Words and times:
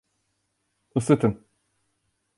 Isıtın! 0.95 1.45